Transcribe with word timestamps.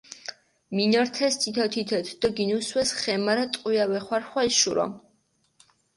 მინორთეს 0.75 1.35
თითო-თითოთ 1.43 2.07
დო 2.21 2.27
გინუსვეს 2.37 2.89
ხე, 2.99 3.13
მარა 3.25 3.45
ტყვია 3.53 3.85
ვეხვარხვალ 3.91 4.49
შურო. 4.59 4.85